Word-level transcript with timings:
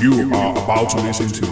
You 0.00 0.34
are 0.34 0.52
about 0.52 0.90
to 0.90 1.00
listen 1.00 1.28
to 1.28 1.46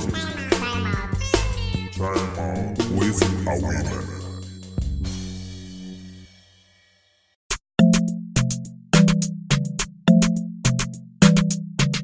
with 2.98 3.22
Awiman. 3.46 4.08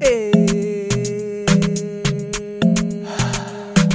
Hey. 0.01 1.45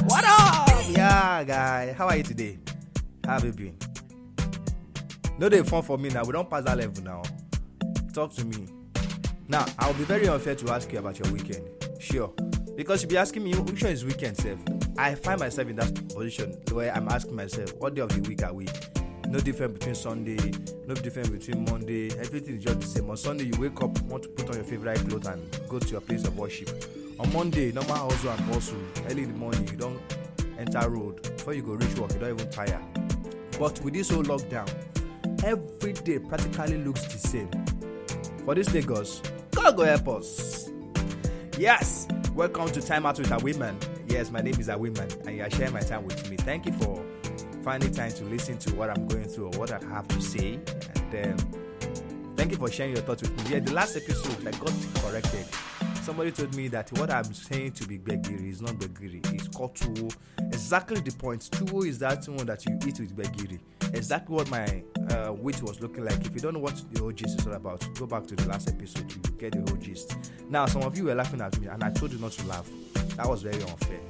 What 0.04 0.24
up? 0.24 0.84
Yeah, 0.90 1.44
guy. 1.44 1.92
How 1.94 2.08
are 2.08 2.16
you 2.16 2.22
today? 2.22 2.58
How 3.24 3.32
have 3.34 3.44
you 3.44 3.52
been? 3.52 3.76
No, 5.38 5.48
they 5.48 5.62
fun 5.62 5.82
for 5.82 5.98
me 5.98 6.10
now. 6.10 6.24
We 6.24 6.32
don't 6.32 6.48
pass 6.48 6.64
that 6.64 6.76
level 6.78 7.02
now. 7.02 7.22
Talk 8.12 8.32
to 8.34 8.44
me. 8.44 8.68
Now, 9.48 9.64
I'll 9.78 9.94
be 9.94 10.04
very 10.04 10.28
unfair 10.28 10.54
to 10.54 10.70
ask 10.72 10.92
you 10.92 10.98
about 10.98 11.18
your 11.18 11.32
weekend. 11.32 11.83
Sure. 12.04 12.28
Because 12.76 13.02
you'll 13.02 13.10
be 13.10 13.16
asking 13.16 13.44
me, 13.44 13.54
which 13.54 13.82
one 13.82 13.92
is 13.92 14.04
weekend, 14.04 14.36
self? 14.36 14.58
I 14.98 15.14
find 15.14 15.40
myself 15.40 15.68
in 15.68 15.76
that 15.76 16.08
position 16.14 16.52
where 16.70 16.94
I'm 16.94 17.08
asking 17.08 17.34
myself, 17.34 17.72
what 17.78 17.94
day 17.94 18.02
of 18.02 18.10
the 18.10 18.28
week 18.28 18.42
are 18.42 18.52
we? 18.52 18.66
No 19.28 19.40
difference 19.40 19.72
between 19.78 19.94
Sunday, 19.94 20.52
no 20.86 20.94
difference 20.94 21.30
between 21.30 21.64
Monday. 21.64 22.10
Everything 22.18 22.56
is 22.56 22.64
just 22.64 22.80
the 22.80 22.86
same. 22.86 23.08
On 23.08 23.16
Sunday, 23.16 23.44
you 23.44 23.58
wake 23.58 23.82
up, 23.82 23.98
want 24.02 24.22
to 24.24 24.28
put 24.28 24.50
on 24.50 24.56
your 24.56 24.64
favorite 24.64 24.98
clothes 25.08 25.26
and 25.26 25.60
go 25.66 25.78
to 25.78 25.88
your 25.88 26.02
place 26.02 26.26
of 26.26 26.36
worship. 26.36 26.68
On 27.18 27.32
Monday, 27.32 27.72
normal 27.72 27.96
hustle 27.96 28.30
and 28.30 28.50
bustle. 28.50 28.76
Early 29.08 29.22
in 29.22 29.32
the 29.32 29.38
morning, 29.38 29.66
you 29.66 29.78
don't 29.78 29.98
enter 30.58 30.86
road. 30.90 31.22
Before 31.22 31.54
you 31.54 31.62
go 31.62 31.72
reach 31.72 31.96
work, 31.96 32.12
you 32.12 32.20
don't 32.20 32.38
even 32.38 32.50
tire. 32.50 32.82
But 33.58 33.80
with 33.80 33.94
this 33.94 34.10
whole 34.10 34.24
lockdown, 34.24 34.70
every 35.42 35.94
day 35.94 36.18
practically 36.18 36.84
looks 36.84 37.06
the 37.06 37.18
same. 37.18 37.48
For 38.44 38.54
this 38.54 38.74
Lagos, 38.74 39.22
God 39.52 39.74
go 39.74 39.84
help 39.84 40.06
us. 40.08 40.70
Yes, 41.56 42.08
welcome 42.34 42.68
to 42.72 42.82
Time 42.82 43.06
Out 43.06 43.16
with 43.16 43.30
Awiman. 43.30 43.76
Yes, 44.08 44.32
my 44.32 44.40
name 44.40 44.58
is 44.58 44.66
Awiman, 44.66 45.24
and 45.24 45.36
you 45.36 45.42
are 45.44 45.50
sharing 45.50 45.72
my 45.72 45.80
time 45.80 46.04
with 46.04 46.28
me. 46.28 46.36
Thank 46.36 46.66
you 46.66 46.72
for 46.72 47.00
finding 47.62 47.92
time 47.92 48.10
to 48.10 48.24
listen 48.24 48.58
to 48.58 48.74
what 48.74 48.90
I'm 48.90 49.06
going 49.06 49.24
through 49.28 49.46
or 49.46 49.58
what 49.58 49.70
I 49.70 49.78
have 49.86 50.08
to 50.08 50.20
say. 50.20 50.58
And 51.12 51.40
um, 51.40 52.34
thank 52.34 52.50
you 52.50 52.56
for 52.56 52.68
sharing 52.68 52.94
your 52.94 53.02
thoughts 53.02 53.22
with 53.22 53.36
me. 53.44 53.54
Yeah, 53.54 53.60
the 53.60 53.72
last 53.72 53.96
episode 53.96 54.48
I 54.48 54.50
got 54.50 54.72
corrected. 54.96 55.46
Somebody 56.04 56.32
told 56.32 56.54
me 56.54 56.68
that 56.68 56.92
what 56.98 57.10
I'm 57.10 57.32
saying 57.32 57.72
to 57.72 57.88
be 57.88 57.98
gbegiri 57.98 58.50
is 58.50 58.60
not 58.60 58.72
gbegiri, 58.72 59.24
it's 59.32 59.48
called 59.48 59.74
tuwo. 59.74 60.14
Exactly 60.38 61.00
the 61.00 61.10
point. 61.12 61.48
Tuwo 61.50 61.86
is 61.86 61.98
that 62.00 62.28
one 62.28 62.44
that 62.44 62.66
you 62.66 62.78
eat 62.86 63.00
with 63.00 63.16
gbegiri. 63.16 63.58
Exactly 63.94 64.34
what 64.34 64.50
my 64.50 64.82
uh, 65.16 65.32
was 65.32 65.80
looking 65.80 66.04
like. 66.04 66.20
If 66.26 66.34
you 66.34 66.40
don't 66.40 66.52
know 66.52 66.60
what 66.60 66.78
the 66.92 67.00
whole 67.00 67.10
gist 67.10 67.40
is 67.40 67.46
all 67.46 67.54
about, 67.54 67.88
go 67.94 68.04
back 68.06 68.26
to 68.26 68.36
the 68.36 68.46
last 68.46 68.68
episode, 68.68 69.10
you 69.12 69.32
get 69.38 69.52
the 69.52 69.60
whole 69.60 69.80
gist. 69.80 70.14
Now, 70.50 70.66
some 70.66 70.82
of 70.82 70.94
you 70.98 71.04
were 71.04 71.14
laughing 71.14 71.40
at 71.40 71.58
me, 71.58 71.68
and 71.68 71.82
I 71.82 71.88
told 71.88 72.12
you 72.12 72.18
not 72.18 72.32
to 72.32 72.46
laugh. 72.48 72.68
That 73.16 73.26
was 73.26 73.40
very 73.42 73.62
unfair. 73.62 74.00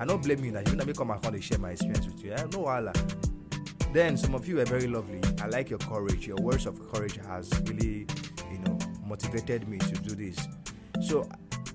I 0.00 0.04
don't 0.04 0.24
blame 0.24 0.44
you 0.44 0.50
that 0.50 0.68
you 0.68 0.74
let 0.74 0.88
me 0.88 0.94
come 0.94 1.12
and 1.12 1.22
come 1.22 1.34
and 1.34 1.44
share 1.44 1.58
my 1.58 1.70
experience 1.70 2.06
with 2.06 2.24
you. 2.24 2.32
Eh? 2.32 2.44
No 2.54 2.58
wala. 2.58 2.92
Then 3.92 4.16
some 4.16 4.34
of 4.34 4.48
you 4.48 4.56
were 4.56 4.64
very 4.64 4.88
lovely. 4.88 5.20
I 5.40 5.46
like 5.46 5.70
your 5.70 5.78
courage. 5.78 6.26
Your 6.26 6.38
words 6.38 6.66
of 6.66 6.92
courage 6.92 7.18
has 7.28 7.52
really, 7.66 8.08
you 8.50 8.58
know, 8.64 8.76
motivated 9.06 9.68
me 9.68 9.78
to 9.78 9.94
do 9.94 10.16
this. 10.16 10.36
So 11.00 11.28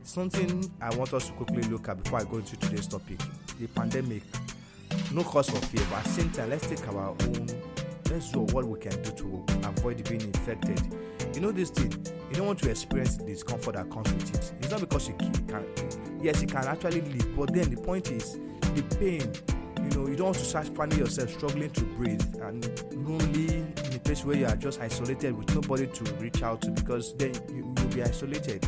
something 0.03 0.71
I 0.81 0.95
want 0.95 1.13
us 1.13 1.27
to 1.27 1.33
quickly 1.33 1.63
look 1.63 1.89
at 1.89 2.03
before 2.03 2.19
I 2.19 2.23
go 2.23 2.37
into 2.37 2.57
today's 2.57 2.87
topic. 2.87 3.19
The 3.59 3.67
pandemic. 3.67 4.23
No 5.13 5.23
cause 5.23 5.49
for 5.49 5.65
fear, 5.67 5.85
but 5.89 5.99
at 5.99 6.03
the 6.05 6.09
same 6.09 6.29
time, 6.31 6.49
let's 6.49 6.67
take 6.67 6.85
our 6.87 7.09
own 7.09 7.47
let's 8.11 8.29
do 8.29 8.41
what 8.41 8.67
we 8.67 8.77
can 8.77 9.01
do 9.03 9.11
to 9.11 9.45
avoid 9.63 10.07
being 10.09 10.21
infected. 10.21 10.81
You 11.33 11.41
know 11.41 11.51
this 11.51 11.69
thing, 11.69 11.91
you 12.29 12.35
don't 12.35 12.47
want 12.47 12.59
to 12.59 12.69
experience 12.69 13.15
the 13.17 13.23
discomfort 13.23 13.75
that 13.75 13.89
comes 13.89 14.11
with 14.11 14.35
it. 14.35 14.53
It's 14.59 14.69
not 14.69 14.81
because 14.81 15.07
you 15.07 15.15
can 15.15 15.65
yes, 16.21 16.41
you 16.41 16.47
can 16.47 16.65
actually 16.65 17.01
live, 17.01 17.35
but 17.35 17.53
then 17.53 17.73
the 17.73 17.81
point 17.81 18.11
is 18.11 18.37
the 18.75 18.83
pain. 18.99 19.31
You 19.77 19.97
know, 19.97 20.07
you 20.07 20.15
don't 20.15 20.27
want 20.27 20.37
to 20.37 20.45
start 20.45 20.67
finding 20.75 20.99
yourself 20.99 21.31
struggling 21.31 21.71
to 21.71 21.83
breathe 21.83 22.21
and 22.41 22.63
lonely 23.07 23.57
in 23.57 23.93
a 23.95 23.99
place 23.99 24.23
where 24.23 24.35
you 24.35 24.45
are 24.45 24.55
just 24.55 24.79
isolated 24.79 25.35
with 25.35 25.53
nobody 25.55 25.87
to 25.87 26.03
reach 26.15 26.43
out 26.43 26.61
to 26.61 26.71
because 26.71 27.15
then 27.15 27.33
you, 27.49 27.73
you'll 27.77 27.87
be 27.87 28.03
isolated. 28.03 28.67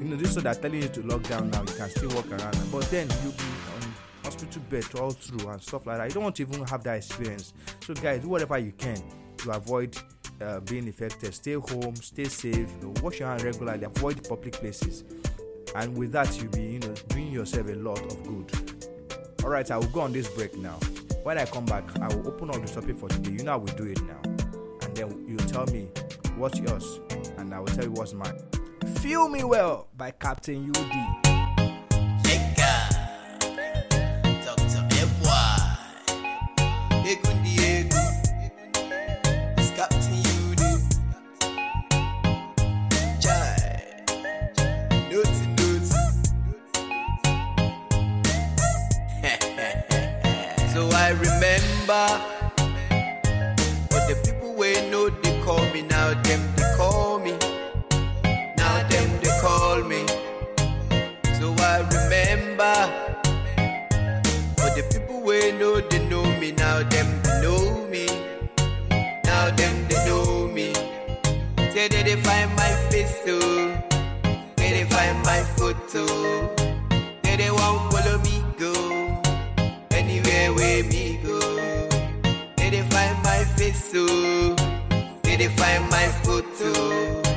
You 0.00 0.06
know, 0.06 0.16
this 0.16 0.32
so 0.32 0.40
they're 0.40 0.54
telling 0.54 0.80
you 0.80 0.88
to 0.88 1.02
lock 1.02 1.22
down 1.24 1.50
now, 1.50 1.60
you 1.60 1.74
can 1.74 1.90
still 1.90 2.08
walk 2.10 2.30
around, 2.30 2.56
but 2.72 2.90
then 2.90 3.06
you'll 3.22 3.32
be 3.32 3.44
on 3.74 3.94
hospital 4.24 4.62
bed 4.70 4.84
all 4.98 5.10
through 5.10 5.46
and 5.50 5.62
stuff 5.62 5.86
like 5.86 5.98
that. 5.98 6.08
You 6.08 6.14
don't 6.14 6.22
want 6.22 6.36
to 6.36 6.42
even 6.42 6.64
have 6.64 6.82
that 6.84 6.96
experience. 6.96 7.52
So, 7.80 7.92
guys, 7.92 8.22
do 8.22 8.28
whatever 8.28 8.56
you 8.56 8.72
can 8.72 9.02
to 9.38 9.50
avoid 9.50 9.98
uh, 10.40 10.60
being 10.60 10.86
infected. 10.86 11.34
Stay 11.34 11.52
home, 11.52 11.96
stay 11.96 12.24
safe, 12.24 12.56
you 12.56 12.78
know, 12.80 12.94
wash 13.02 13.20
your 13.20 13.28
hands 13.28 13.44
regularly, 13.44 13.84
avoid 13.84 14.26
public 14.26 14.54
places. 14.54 15.04
And 15.74 15.94
with 15.96 16.12
that, 16.12 16.34
you'll 16.40 16.50
be, 16.50 16.62
you 16.62 16.78
know, 16.78 16.94
doing 17.08 17.30
yourself 17.30 17.68
a 17.68 17.74
lot 17.74 18.00
of 18.00 18.22
good. 18.24 18.86
All 19.44 19.50
right, 19.50 19.70
I 19.70 19.76
will 19.76 19.86
go 19.88 20.00
on 20.00 20.12
this 20.12 20.28
break 20.28 20.56
now. 20.56 20.78
When 21.24 21.36
I 21.36 21.44
come 21.44 21.66
back, 21.66 21.84
I 22.00 22.08
will 22.08 22.26
open 22.26 22.48
up 22.48 22.62
the 22.62 22.72
topic 22.72 22.96
for 22.96 23.10
today. 23.10 23.32
You 23.32 23.44
know 23.44 23.52
I 23.52 23.56
will 23.56 23.66
do 23.66 23.84
it 23.84 24.02
now. 24.04 24.20
And 24.24 24.96
then 24.96 25.26
you 25.28 25.36
tell 25.36 25.66
me 25.66 25.88
what's 26.36 26.58
yours, 26.58 27.00
and 27.36 27.52
I 27.54 27.60
will 27.60 27.66
tell 27.66 27.84
you 27.84 27.92
what's 27.92 28.14
mine. 28.14 28.40
Feel 28.98 29.28
Me 29.28 29.44
Well 29.44 29.88
by 29.96 30.10
Captain 30.10 30.70
UD. 30.70 31.39
the 64.80 64.98
people 64.98 65.20
we 65.20 65.52
know 65.52 65.80
they 65.80 65.98
know 66.08 66.24
me. 66.38 66.52
Now 66.52 66.82
them 66.82 67.08
they 67.22 67.42
know 67.42 67.86
me. 67.88 68.06
Now 69.24 69.50
them 69.50 69.76
they 69.88 70.06
know 70.06 70.48
me. 70.48 70.72
Say 71.72 71.88
that 71.88 72.04
they 72.04 72.16
find 72.16 72.50
my 72.56 72.70
face 72.90 73.22
so 73.24 73.38
Say 74.58 74.70
they 74.76 74.84
find 74.84 75.18
my 75.24 75.40
photo. 75.56 76.06
Say 77.24 77.36
they 77.36 77.50
won't 77.50 77.92
follow 77.92 78.18
me 78.28 78.42
go. 78.58 78.72
Anywhere 79.90 80.52
where 80.54 80.84
me 80.84 81.18
go. 81.24 81.38
They 82.56 82.70
they 82.70 82.82
find 82.90 83.16
my 83.22 83.44
face 83.56 83.90
so, 83.92 84.06
they 85.22 85.36
they 85.36 85.48
find 85.48 85.88
my 85.90 86.06
photo. 86.24 87.29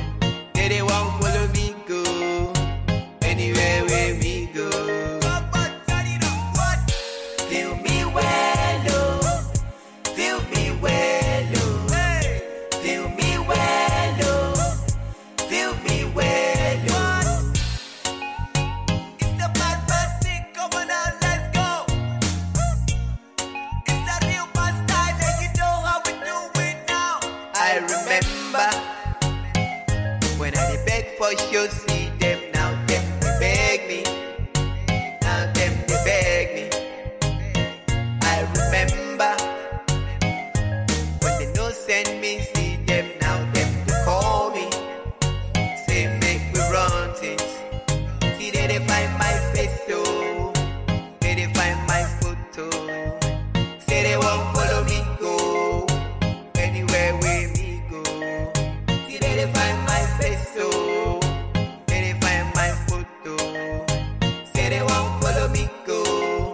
Won't 64.86 65.22
follow 65.22 65.48
me 65.48 65.68
go. 65.84 66.52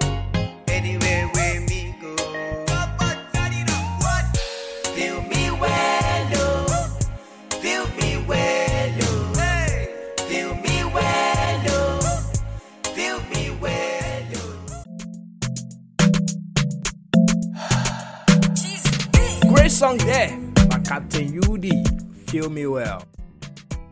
Feel 4.94 5.22
me 5.22 5.50
well. 5.60 6.28
Oh. 6.34 6.98
Feel 7.60 7.86
me 7.98 8.16
well, 8.26 8.94
oh. 9.02 9.32
Feel 10.28 10.54
me 10.56 10.84
well. 10.94 11.62
Oh. 11.68 12.00
Feel 12.94 13.20
me 13.30 13.50
well. 13.60 14.24
Great 19.54 19.70
song 19.70 19.96
there 19.98 20.36
by 20.68 20.78
Captain 20.80 21.32
Feel 22.30 22.48
me 22.48 22.64
well. 22.64 23.02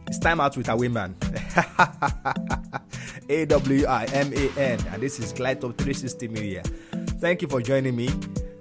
It's 0.07 0.21
time 0.21 0.41
out 0.41 0.57
with 0.57 0.69
a. 0.69 0.79
A 3.31 3.45
W 3.47 3.85
I 3.85 4.05
M 4.05 4.33
A 4.33 4.51
N, 4.57 4.79
and 4.93 5.03
this 5.03 5.19
is 5.19 5.33
Glide 5.33 5.61
Top 5.61 5.77
360 5.77 6.29
Media. 6.29 6.63
Thank 7.21 7.43
you 7.43 7.49
for 7.49 7.61
joining 7.61 7.97
me. 7.97 8.09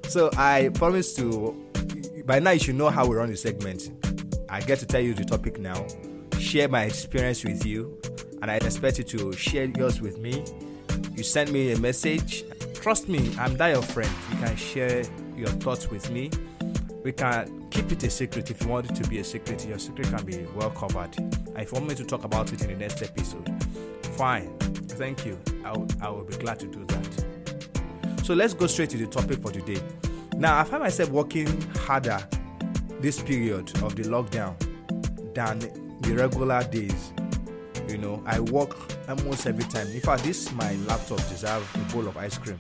So 0.08 0.32
I 0.36 0.72
promise 0.74 1.14
to. 1.18 1.56
By 2.26 2.40
now, 2.40 2.52
you 2.52 2.60
should 2.60 2.74
know 2.74 2.90
how 2.90 3.06
we 3.06 3.18
run 3.18 3.30
the 3.30 3.38
segment. 3.38 3.92
I 4.50 4.62
get 4.62 4.80
to 4.80 4.88
tell 4.88 5.00
you 5.00 5.14
the 5.14 5.24
topic 5.24 5.60
now, 5.60 5.86
share 6.40 6.68
my 6.68 6.86
experience 6.86 7.44
with 7.44 7.64
you, 7.64 8.02
and 8.42 8.50
I 8.50 8.56
expect 8.56 8.98
you 8.98 9.04
to 9.04 9.32
share 9.34 9.66
yours 9.66 10.02
with 10.02 10.18
me. 10.18 10.44
You 11.14 11.22
send 11.22 11.52
me 11.52 11.72
a 11.72 11.78
message. 11.78 12.46
Trust 12.74 13.10
me, 13.10 13.32
I'm 13.38 13.56
that 13.58 13.74
your 13.74 13.84
friend. 13.84 14.10
You 14.32 14.38
can 14.38 14.56
share 14.56 15.04
your 15.36 15.50
thoughts 15.50 15.92
with 15.92 16.10
me. 16.10 16.32
We 17.08 17.14
can 17.14 17.70
keep 17.70 17.90
it 17.94 18.04
a 18.04 18.10
secret 18.10 18.52
if 18.52 18.62
you 18.62 18.68
want 18.68 18.92
it 18.92 18.96
to 18.96 19.10
be 19.10 19.20
a 19.20 19.24
secret. 19.24 19.66
Your 19.66 19.80
secret 19.80 20.10
can 20.10 20.26
be 20.26 20.46
well 20.54 20.72
covered. 20.72 21.16
If 21.56 21.72
you 21.72 21.76
want 21.76 21.88
me 21.88 21.96
to 21.96 22.04
talk 22.04 22.26
about 22.26 22.52
it 22.52 22.62
in 22.62 22.68
the 22.68 22.76
next 22.76 23.02
episode, 23.02 23.50
fine. 24.18 24.54
Thank 24.60 25.26
you. 25.26 25.40
I 25.64 25.72
will, 25.72 25.88
I 26.02 26.10
will 26.10 26.26
be 26.26 26.36
glad 26.36 26.60
to 26.60 26.68
do 26.68 26.84
that. 26.84 28.26
So 28.26 28.34
let's 28.34 28.54
go 28.54 28.68
straight 28.68 28.90
to 28.90 28.98
the 28.98 29.08
topic 29.08 29.42
for 29.42 29.52
today. 29.52 29.82
Now, 30.36 30.60
I 30.60 30.66
find 30.66 30.84
myself 30.84 31.10
working 31.12 31.48
harder 31.78 32.20
this 33.00 33.22
period 33.22 33.70
of 33.84 33.96
the 33.96 34.04
lockdown 34.04 34.58
than 35.34 35.60
the 36.02 36.14
regular 36.14 36.62
days. 36.66 37.14
You 37.88 38.00
know, 38.00 38.22
I 38.26 38.42
work 38.42 38.76
almost 39.08 39.48
every 39.48 39.64
time. 39.64 39.88
In 39.88 40.02
fact, 40.02 40.26
this 40.26 40.52
my 40.52 40.76
laptop 40.88 41.20
deserves 41.30 41.74
a 41.74 41.94
bowl 41.94 42.06
of 42.06 42.18
ice 42.18 42.38
cream. 42.38 42.60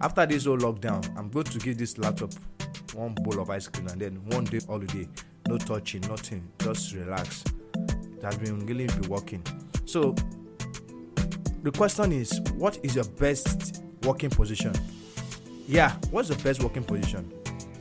After 0.00 0.24
this 0.24 0.46
whole 0.46 0.56
lockdown, 0.56 1.06
I'm 1.14 1.28
going 1.28 1.44
to 1.44 1.58
give 1.58 1.76
this 1.76 1.98
laptop 1.98 2.30
one 2.94 3.14
bowl 3.14 3.40
of 3.40 3.50
ice 3.50 3.68
cream 3.68 3.88
and 3.88 4.00
then 4.00 4.24
one 4.26 4.44
day 4.44 4.60
holiday. 4.66 5.08
No 5.48 5.58
touching, 5.58 6.02
nothing. 6.02 6.48
Just 6.58 6.94
relax. 6.94 7.44
It 7.74 8.22
has 8.22 8.36
been 8.36 8.64
really 8.66 8.86
be 8.86 9.08
working. 9.08 9.42
So 9.84 10.14
the 11.62 11.70
question 11.70 12.12
is, 12.12 12.40
what 12.56 12.78
is 12.82 12.94
your 12.94 13.04
best 13.04 13.82
working 14.02 14.30
position? 14.30 14.72
Yeah, 15.66 15.92
what's 16.10 16.28
the 16.28 16.42
best 16.42 16.62
working 16.62 16.84
position? 16.84 17.32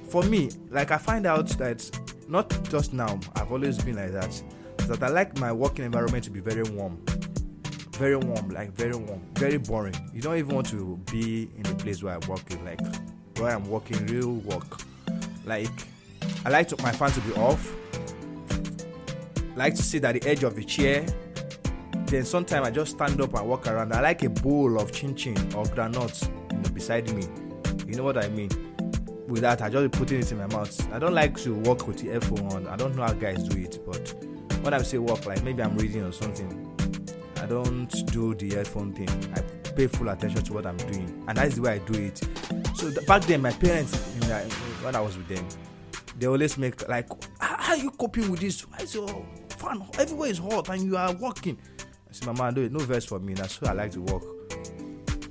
For 0.10 0.24
me, 0.24 0.50
like 0.70 0.92
I 0.92 0.98
find 0.98 1.26
out 1.26 1.48
that 1.58 1.90
not 2.28 2.50
just 2.70 2.94
now, 2.94 3.20
I've 3.36 3.52
always 3.52 3.78
been 3.84 3.96
like 3.96 4.12
that. 4.12 4.44
That 4.88 5.04
I 5.04 5.10
like 5.10 5.38
my 5.38 5.52
working 5.52 5.86
environment 5.86 6.24
to 6.26 6.32
be 6.32 6.40
very 6.40 6.64
warm. 6.64 7.00
Very 7.94 8.16
warm, 8.16 8.50
like 8.50 8.72
very 8.74 8.96
warm, 8.96 9.22
very 9.36 9.58
boring. 9.58 9.96
You 10.14 10.22
don't 10.22 10.38
even 10.38 10.56
want 10.56 10.68
to 10.70 11.00
be 11.12 11.50
in 11.56 11.64
the 11.64 11.76
place 11.76 12.02
where 12.02 12.16
I'm 12.16 12.28
working, 12.28 12.64
like 12.66 12.80
where 13.38 13.56
I'm 13.56 13.70
working 13.70 14.06
real 14.08 14.34
work. 14.34 14.82
Like 15.46 15.70
I 16.46 16.50
like 16.50 16.68
to, 16.70 16.82
my 16.82 16.92
fan 16.92 17.12
to 17.12 17.22
be 17.22 17.34
off. 17.34 17.74
Like 19.56 19.76
to 19.76 19.84
sit 19.84 20.04
at 20.06 20.20
the 20.20 20.30
edge 20.30 20.44
of 20.44 20.56
the 20.56 20.64
chair. 20.64 21.06
Then 22.06 22.26
sometimes 22.26 22.68
I 22.68 22.72
just 22.72 22.92
stand 22.92 23.22
up 23.22 23.34
and 23.34 23.48
walk 23.48 23.68
around. 23.68 23.94
I 23.94 24.02
like 24.02 24.24
a 24.24 24.30
bowl 24.30 24.80
of 24.80 24.92
chin 24.92 25.16
chin 25.16 25.38
or 25.56 25.66
granuts 25.68 26.30
you 26.52 26.58
know, 26.58 26.70
beside 26.70 27.12
me. 27.14 27.26
You 27.88 27.96
know 27.96 28.04
what 28.04 28.18
I 28.18 28.28
mean? 28.30 28.50
With 29.28 29.42
that, 29.42 29.62
I 29.62 29.70
just 29.70 29.92
putting 29.94 30.20
it 30.20 30.32
in 30.32 30.38
my 30.38 30.48
mouth. 30.48 30.94
I 30.94 31.00
don't 31.00 31.14
like 31.14 31.38
to 31.44 31.54
walk 31.54 31.88
with 31.88 32.00
the 32.00 32.10
earphone 32.10 32.52
on. 32.52 32.68
I 32.68 32.76
don't 32.76 32.96
know 32.96 33.04
how 33.04 33.14
guys 33.14 33.48
do 33.48 33.58
it, 33.62 33.80
but 33.86 34.14
when 34.62 34.74
I 34.74 34.82
say 34.82 34.98
walk, 34.98 35.26
like 35.26 35.42
maybe 35.44 35.64
I'm 35.64 35.78
reading 35.78 36.04
or 36.04 36.12
something, 36.12 36.68
I 37.42 37.46
don't 37.46 37.88
do 38.12 38.36
the 38.36 38.56
headphone 38.56 38.94
thing. 38.94 39.10
I 39.36 39.42
pay 39.72 39.88
full 39.88 40.10
attention 40.10 40.44
to 40.44 40.54
what 40.54 40.66
I'm 40.66 40.78
doing, 40.78 41.24
and 41.28 41.38
that's 41.38 41.56
the 41.56 41.62
way 41.62 41.74
I 41.74 41.78
do 41.80 42.00
it. 42.00 42.22
So 42.76 42.92
back 43.06 43.24
then, 43.24 43.42
my 43.42 43.52
parents, 43.52 43.96
when 44.82 44.96
I 44.96 45.02
was 45.02 45.18
with 45.18 45.28
them, 45.28 45.46
they 46.18 46.28
always 46.28 46.58
make 46.58 46.88
like, 46.88 47.08
"How 47.40 47.74
are 47.74 47.78
you 47.78 47.92
coping 47.92 48.30
with 48.32 48.40
this? 48.40 48.62
Why 48.62 48.80
is 48.80 48.96
your 48.96 49.08
fan 49.50 49.84
everywhere 49.98 50.30
is 50.30 50.38
hot 50.40 50.70
and 50.70 50.84
you 50.84 50.98
are 50.98 51.14
walking? 51.16 51.58
I 51.80 52.12
said, 52.12 52.26
"Mama, 52.28 52.52
no, 52.52 52.68
no 52.68 52.80
verse 52.80 53.06
for 53.06 53.20
me. 53.20 53.34
That's 53.34 53.62
why 53.62 53.70
I 53.70 53.74
like 53.74 53.92
to 53.92 54.02
walk. 54.02 54.24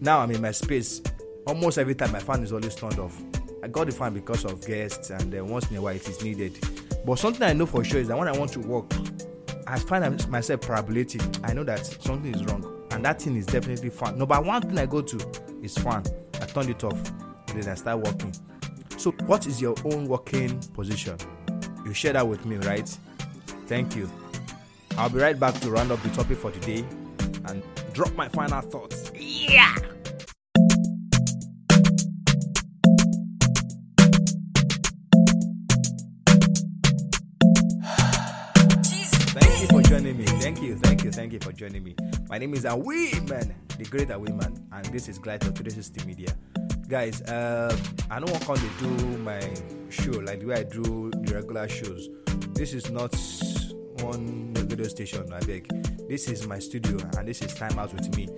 Now 0.01 0.21
I'm 0.21 0.31
in 0.31 0.41
my 0.41 0.53
space. 0.53 1.03
Almost 1.47 1.79
every 1.79 1.95
time 1.95 2.13
my 2.13 2.21
fan 2.21 2.43
is 2.43 2.53
always 2.53 2.75
turned 2.75 2.99
off. 2.99 3.21
I 3.63 3.69
got 3.69 3.87
the 3.87 3.93
fan 3.93 4.15
because 4.15 4.45
of 4.45 4.65
guests, 4.65 5.11
and 5.11 5.33
then 5.33 5.49
once 5.49 5.71
in 5.71 5.77
a 5.77 5.83
while 5.83 5.95
it 5.95 6.09
is 6.09 6.23
needed. 6.23 6.59
But 7.05 7.19
something 7.19 7.43
I 7.43 7.53
know 7.53 7.67
for 7.67 7.83
sure 7.85 8.01
is 8.01 8.09
that 8.09 8.17
when 8.19 8.29
I 8.29 8.33
want 8.37 8.53
to 8.53 8.61
walk, 8.61 8.93
I 9.67 9.79
find 9.79 10.29
myself 10.29 10.61
parabolating. 10.61 11.49
I 11.49 11.53
know 11.53 11.65
that 11.65 11.85
something 11.85 12.35
is 12.35 12.45
wrong, 12.45 12.65
and 12.91 13.05
that 13.05 13.21
thing 13.21 13.37
is 13.37 13.47
definitely 13.47 13.91
fun. 13.91 14.17
No, 14.19 14.27
but 14.27 14.45
one 14.45 14.63
thing 14.63 14.79
I 14.79 14.87
go 14.87 15.03
to 15.03 15.19
is 15.63 15.77
fun. 15.77 16.05
I 16.41 16.47
turn 16.47 16.71
it 16.71 16.83
off, 16.85 16.99
then 17.51 17.69
I 17.69 17.75
start 17.75 17.99
working. 17.99 18.33
So, 18.97 19.13
what 19.27 19.47
is 19.47 19.61
your 19.61 19.75
own 19.85 20.07
working 20.07 20.59
position? 20.75 21.17
You 21.85 21.95
share 21.95 22.13
that 22.13 22.27
with 22.29 22.45
me, 22.45 22.57
right? 22.57 22.89
Thank 23.67 23.97
you. 23.97 24.11
I'll 24.97 25.09
be 25.09 25.19
right 25.19 25.39
back 25.39 25.55
to 25.61 25.71
round 25.71 25.91
up 25.91 26.03
the 26.03 26.11
topic 26.11 26.39
for 26.39 26.51
today 26.51 26.85
and 27.47 27.63
drop 27.93 28.15
my 28.15 28.29
final 28.29 28.61
thoughts. 28.61 29.11
Yeah. 29.15 29.75
Thank 39.33 39.61
you 39.63 39.69
for 39.69 39.83
joining 39.83 40.19
me. 40.19 40.25
Thank 40.25 40.63
you, 40.63 40.77
thank 40.77 41.05
you, 41.05 41.11
thank 41.11 41.33
you 41.33 41.39
for 41.41 41.53
joining 41.53 41.85
me. 41.85 41.95
My 42.29 42.39
name 42.39 42.55
is 42.55 42.65
Awiman, 42.65 43.53
the 43.79 43.85
great 43.85 44.09
Awiman, 44.09 44.61
and 44.73 44.85
this 44.87 45.09
is 45.09 45.19
Glide 45.19 45.43
of 45.43 45.55
360 45.55 46.07
Media. 46.07 46.35
Guys, 46.91 47.23
uh, 47.23 47.75
I 48.11 48.19
don't 48.19 48.33
want 48.49 48.59
to 48.59 48.69
do 48.81 48.89
my 49.19 49.41
show 49.91 50.11
like 50.11 50.41
the 50.41 50.47
way 50.47 50.57
I 50.57 50.63
do 50.65 51.13
the 51.23 51.35
regular 51.37 51.69
shows. 51.69 52.09
This 52.53 52.75
is 52.75 52.91
not 52.91 53.15
one 54.01 54.53
radio 54.55 54.89
station, 54.89 55.33
I 55.33 55.39
beg. 55.39 55.69
This 56.09 56.27
is 56.29 56.49
my 56.49 56.59
studio, 56.59 56.99
and 57.17 57.29
this 57.29 57.43
is 57.43 57.55
time 57.55 57.79
out 57.79 57.95
with 57.95 58.13
me. 58.17 58.29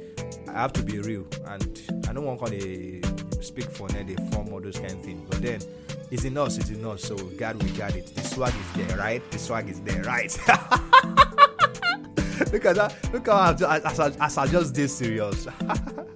I 0.49 0.53
have 0.53 0.75
to 0.75 0.83
be 0.83 0.99
real, 1.01 1.27
and 1.47 1.81
I 2.07 2.13
don't 2.13 2.27
want 2.27 2.47
to 2.47 3.01
speak 3.41 3.71
for 3.71 3.89
any 3.97 4.17
form 4.31 4.53
or 4.53 4.61
those 4.61 4.79
kind 4.79 4.93
of 4.93 5.01
things. 5.01 5.27
But 5.31 5.41
then, 5.41 5.63
it's 6.11 6.25
in 6.25 6.37
us, 6.37 6.59
it's 6.59 6.69
in 6.69 6.85
us. 6.85 7.05
So 7.05 7.17
God, 7.17 7.63
we 7.63 7.71
got 7.71 7.97
it. 7.97 8.15
The 8.15 8.21
swag 8.21 8.53
is 8.55 8.73
there, 8.87 8.99
right? 8.99 9.23
The 9.31 9.39
swag 9.39 9.71
is 9.71 9.81
there, 9.81 10.03
right? 10.03 10.31
look 12.53 12.67
at 12.67 12.77
that. 12.77 12.97
Look 13.15 13.29
how 13.29 13.57
I, 13.67 13.79
I, 13.79 14.13
as 14.21 14.37
I 14.37 14.47
just 14.47 14.77
serious. 14.99 15.49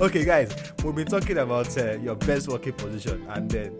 okay, 0.00 0.24
guys, 0.24 0.54
we've 0.82 0.94
been 0.94 1.06
talking 1.06 1.36
about 1.38 1.76
uh, 1.76 1.92
your 1.98 2.14
best 2.14 2.48
working 2.48 2.72
position, 2.72 3.24
and 3.28 3.50
then 3.50 3.76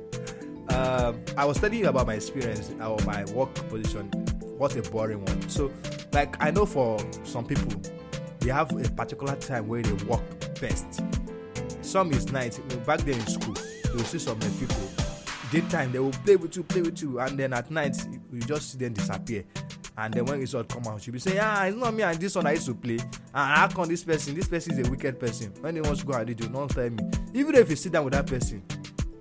um, 0.69 1.21
I 1.37 1.47
was 1.47 1.59
telling 1.59 1.79
you 1.79 1.89
about 1.89 2.07
my 2.07 2.15
experience 2.15 2.71
or 2.81 2.99
my 3.07 3.25
work 3.33 3.55
position. 3.69 4.09
What 4.59 4.77
a 4.77 4.83
boring 4.91 5.25
one. 5.25 5.49
So, 5.49 5.73
like, 6.13 6.37
I 6.43 6.51
know 6.51 6.67
for 6.67 6.99
some 7.25 7.47
people, 7.47 7.81
they 8.41 8.51
have 8.51 8.71
a 8.73 8.91
particular 8.91 9.35
time 9.37 9.67
where 9.67 9.83
they 9.83 10.05
work 10.05 10.23
best. 10.61 11.03
Some 11.81 12.13
is 12.13 12.31
night. 12.31 12.61
Back 12.85 13.01
then 13.01 13.15
in 13.15 13.27
school, 13.27 13.57
you 13.87 13.95
will 13.95 14.05
see 14.05 14.19
some 14.19 14.39
people. 14.39 14.77
Daytime, 15.51 15.91
they 15.91 15.99
will 15.99 16.13
play 16.13 16.37
with 16.37 16.55
you, 16.55 16.63
play 16.63 16.83
with 16.83 17.01
you, 17.03 17.19
and 17.19 17.39
then 17.39 17.55
at 17.55 17.71
night, 17.71 17.97
you, 18.11 18.21
you 18.33 18.41
just 18.41 18.73
see 18.73 18.79
them 18.79 18.93
disappear. 18.93 19.45
And 20.01 20.15
then 20.15 20.25
when 20.25 20.41
result 20.41 20.67
come 20.69 20.87
out, 20.87 21.07
you'll 21.07 21.13
be 21.13 21.19
saying, 21.19 21.39
Ah, 21.43 21.67
it's 21.67 21.77
not 21.77 21.93
me 21.93 22.03
and 22.03 22.19
this 22.19 22.35
one 22.35 22.47
I 22.47 22.53
used 22.53 22.65
to 22.65 22.75
play. 22.75 22.95
And 22.95 23.11
how 23.35 23.69
come 23.69 23.87
this 23.87 24.03
person? 24.03 24.35
This 24.35 24.49
person 24.49 24.79
is 24.79 24.89
a 24.89 24.91
wicked 24.91 25.21
person. 25.21 25.53
When 25.61 25.75
they 25.75 25.83
want 25.83 25.99
to 25.99 26.07
go 26.07 26.15
and 26.15 26.27
you, 26.27 26.35
don't 26.35 26.71
tell 26.71 26.89
me. 26.89 27.05
Even 27.35 27.55
if 27.55 27.69
you 27.69 27.77
sit 27.77 27.93
down 27.93 28.05
with 28.05 28.15
that 28.15 28.27
person, 28.27 28.63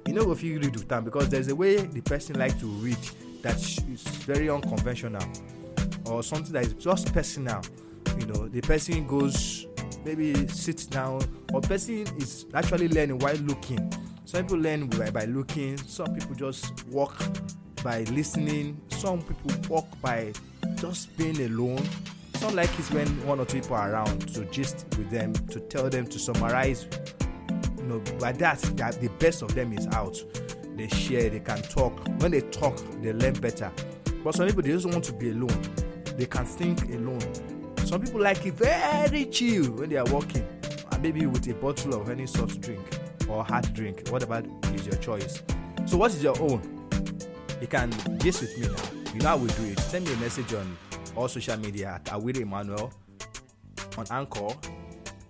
you 0.08 0.14
know 0.14 0.32
if 0.32 0.42
you 0.42 0.58
read 0.58 0.74
with 0.74 0.88
time 0.88 1.04
because 1.04 1.28
there's 1.28 1.50
a 1.50 1.56
way 1.56 1.76
the 1.76 2.00
person 2.00 2.40
like 2.40 2.58
to 2.62 2.66
read 2.66 2.98
that 3.42 3.58
is 3.58 4.04
very 4.26 4.50
unconventional 4.50 5.22
or 6.06 6.24
something 6.24 6.54
that 6.54 6.66
is 6.66 6.74
just 6.76 7.14
personal. 7.14 7.62
You 8.18 8.28
know, 8.28 8.48
the 8.48 8.62
person 8.62 9.06
goes 9.06 9.68
maybe 10.06 10.48
sits 10.48 10.86
down 10.86 11.20
or 11.54 11.60
person 11.60 12.06
is 12.18 12.46
actually 12.54 12.88
learning 12.88 13.20
while 13.20 13.36
looking. 13.36 13.92
Some 14.24 14.44
people 14.44 14.60
learn 14.60 14.88
by, 14.88 15.10
by 15.10 15.26
looking, 15.26 15.76
some 15.76 16.16
people 16.16 16.36
just 16.36 16.88
walk 16.88 17.22
by 17.84 18.04
listening, 18.04 18.80
some 18.88 19.22
people 19.22 19.52
walk 19.68 19.88
by 20.02 20.32
just 20.80 21.16
being 21.18 21.40
alone. 21.42 21.86
It's 22.34 22.42
not 22.42 22.54
like 22.54 22.70
it's 22.80 22.92
when 22.92 23.08
one 23.26 23.40
or 23.40 23.46
two 23.46 23.60
people 23.60 23.76
are 23.76 23.92
around 23.92 24.34
to 24.34 24.46
gist 24.46 24.86
with 24.98 25.10
them, 25.10 25.34
to 25.34 25.60
tell 25.60 25.90
them 25.90 26.08
to 26.08 26.18
summarize. 26.20 26.88
You 27.78 27.84
know 27.84 28.00
by 28.20 28.32
that 28.34 28.60
that 28.78 29.02
the 29.02 29.10
best 29.20 29.42
of 29.42 29.54
them 29.56 29.74
is 29.74 29.88
out. 29.88 30.18
They 30.76 30.88
share 30.88 31.30
they 31.30 31.42
can 31.42 31.62
talk. 31.64 32.08
When 32.22 32.32
they 32.32 32.42
talk 32.42 32.78
they 33.02 33.12
learn 33.12 33.34
better. 33.34 33.72
But 34.24 34.36
some 34.36 34.48
people 34.48 34.64
they 34.64 34.70
just 34.70 34.86
want 34.86 35.04
to 35.06 35.14
be 35.14 35.32
alone. 35.32 35.62
They 36.18 36.26
can 36.26 36.46
think 36.46 36.84
alone. 36.94 37.22
Some 37.86 38.02
people 38.02 38.22
like 38.22 38.46
it 38.46 38.54
very 38.54 39.26
chill 39.26 39.72
when 39.72 39.90
they 39.90 39.98
are 39.98 40.06
walking 40.06 40.48
and 40.92 41.04
maybe 41.04 41.26
with 41.26 41.48
a 41.50 41.54
bottle 41.56 42.00
of 42.00 42.10
any 42.10 42.26
soft 42.26 42.62
drink 42.62 43.00
or 43.28 43.44
hard 43.44 43.74
drink. 43.74 44.08
Whatever 44.10 44.44
is 44.74 44.86
your 44.86 44.96
choice? 44.98 45.44
So 45.86 45.98
what 45.98 46.12
is 46.12 46.24
your 46.24 46.40
own? 46.42 46.62
You 47.60 47.68
can 47.68 47.92
gist 48.20 48.42
with 48.42 48.58
me 48.58 48.68
now 48.68 48.89
you 49.14 49.20
know 49.22 49.30
how 49.30 49.38
we 49.38 49.48
do 49.50 49.64
it 49.66 49.80
send 49.80 50.06
me 50.06 50.14
a 50.14 50.18
message 50.18 50.54
on 50.54 50.78
all 51.16 51.28
social 51.28 51.58
media 51.58 51.94
at 51.96 52.06
awiri 52.06 52.42
emmanuel 52.42 52.92
on 53.98 54.06
anchor 54.12 54.50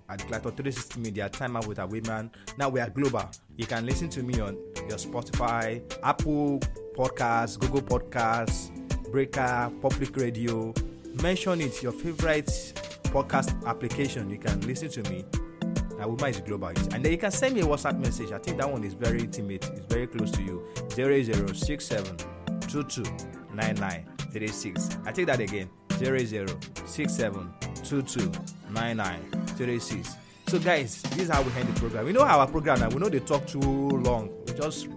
at 0.09 0.19
Glato 0.27 0.49
360 0.49 0.99
Media, 0.99 1.29
Time 1.29 1.55
Out 1.55 1.67
with 1.67 1.77
Women. 1.77 2.31
Now 2.57 2.69
we 2.69 2.79
are 2.79 2.89
global. 2.89 3.29
You 3.57 3.67
can 3.67 3.85
listen 3.85 4.09
to 4.09 4.23
me 4.23 4.39
on 4.39 4.57
your 4.87 4.97
Spotify, 4.97 5.81
Apple 6.03 6.59
Podcasts, 6.95 7.59
Google 7.59 7.81
Podcasts, 7.81 8.71
Breaker, 9.11 9.71
Public 9.81 10.15
Radio. 10.17 10.73
Mention 11.21 11.61
it, 11.61 11.83
your 11.83 11.91
favorite 11.91 12.47
podcast 13.03 13.65
application. 13.65 14.29
You 14.29 14.39
can 14.39 14.59
listen 14.61 14.89
to 14.89 15.03
me. 15.11 15.25
I 15.99 16.05
will 16.05 16.17
manage 16.17 16.43
global. 16.45 16.69
And 16.69 17.03
then 17.05 17.11
you 17.11 17.17
can 17.17 17.31
send 17.31 17.53
me 17.55 17.61
a 17.61 17.65
WhatsApp 17.65 17.99
message. 17.99 18.31
I 18.31 18.39
think 18.39 18.57
that 18.57 18.71
one 18.71 18.83
is 18.83 18.93
very 18.93 19.19
intimate, 19.19 19.69
it's 19.69 19.85
very 19.85 20.07
close 20.07 20.31
to 20.31 20.41
you. 20.41 20.65
0067 20.89 22.17
229936. 23.59 24.97
I 25.05 25.11
take 25.11 25.27
that 25.27 25.39
again. 25.39 25.69
0067 25.91 27.53
229936. 27.83 30.15
So, 30.47 30.57
guys, 30.59 31.01
this 31.03 31.19
is 31.19 31.29
how 31.29 31.41
we 31.41 31.51
end 31.53 31.67
the 31.67 31.79
program. 31.79 32.05
We 32.05 32.13
know 32.13 32.21
our 32.21 32.47
program 32.47 32.79
now. 32.79 32.89
We 32.89 32.95
know 32.95 33.09
they 33.09 33.19
talk 33.19 33.45
too 33.45 33.59
long. 33.59 34.29
We 34.47 34.53
just 34.53 34.87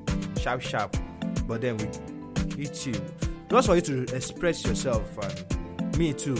sharp, 0.41 0.63
sharp. 0.63 0.97
But 1.47 1.61
then 1.61 1.77
we 1.77 1.85
hit 2.57 2.87
you. 2.87 2.95
Just 3.51 3.67
for 3.67 3.75
you 3.75 3.83
to 3.83 4.05
express 4.15 4.65
yourself 4.65 5.19
and 5.19 5.99
me 5.99 6.15
too. 6.15 6.37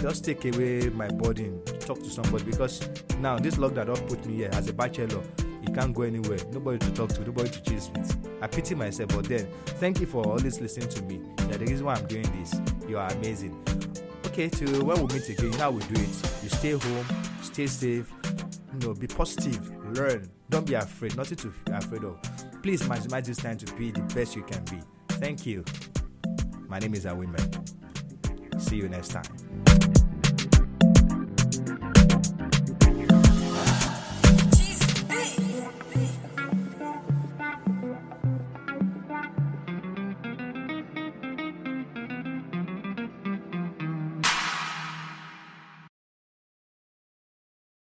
Just 0.00 0.24
take 0.24 0.44
away 0.44 0.88
my 0.90 1.08
burden. 1.08 1.60
Talk 1.80 1.98
to 2.00 2.10
somebody 2.10 2.44
because 2.44 2.88
now 3.18 3.38
this 3.38 3.56
lockdown 3.56 4.06
put 4.06 4.24
me 4.26 4.36
here 4.36 4.50
as 4.52 4.68
a 4.68 4.72
bachelor. 4.72 5.22
You 5.66 5.72
can't 5.72 5.94
go 5.94 6.02
anywhere. 6.02 6.38
Nobody 6.52 6.78
to 6.78 6.92
talk 6.92 7.10
to. 7.10 7.22
Nobody 7.22 7.48
to 7.50 7.62
chase 7.62 7.90
with. 7.94 8.38
I 8.42 8.46
pity 8.46 8.74
myself. 8.74 9.10
But 9.10 9.24
then, 9.24 9.46
thank 9.80 10.00
you 10.00 10.06
for 10.06 10.26
always 10.26 10.60
listening 10.60 10.88
to 10.90 11.02
me. 11.04 11.20
Yeah, 11.48 11.56
the 11.56 11.66
reason 11.66 11.86
why 11.86 11.94
I'm 11.94 12.06
doing 12.06 12.30
this. 12.38 12.54
You 12.88 12.98
are 12.98 13.10
amazing. 13.12 13.62
Okay, 14.26 14.48
till 14.48 14.84
when 14.84 14.96
we 15.06 15.14
meet 15.14 15.28
again, 15.28 15.52
how 15.54 15.70
we 15.70 15.82
do 15.84 16.00
it. 16.00 16.42
You 16.42 16.48
stay 16.48 16.72
home, 16.72 17.06
stay 17.42 17.66
safe, 17.66 18.12
you 18.72 18.78
know, 18.80 18.94
be 18.94 19.06
positive, 19.06 19.70
learn. 19.96 20.28
Don't 20.50 20.66
be 20.66 20.74
afraid. 20.74 21.16
Nothing 21.16 21.38
to 21.38 21.48
be 21.48 21.72
afraid 21.72 22.04
of. 22.04 22.20
Please 22.62 22.82
maximize 22.82 23.24
this 23.24 23.38
time 23.38 23.56
to 23.58 23.72
be 23.74 23.90
the 23.90 24.02
best 24.14 24.36
you 24.36 24.42
can 24.42 24.64
be. 24.64 24.80
Thank 25.08 25.46
you. 25.46 25.64
My 26.68 26.78
name 26.78 26.94
is 26.94 27.04
Awiman. 27.04 28.60
See 28.60 28.76
you 28.76 28.88
next 28.88 29.08
time. 29.08 30.13